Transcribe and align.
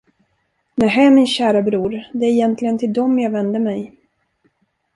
Nähä, 0.83 1.05
min 1.15 1.27
käre 1.35 1.61
bror, 1.63 1.95
det 2.13 2.25
är 2.25 2.31
egentligen 2.31 2.77
till 2.79 2.93
dem 2.93 3.19
jag 3.19 3.29
vänder 3.31 3.59
mig. 3.59 3.93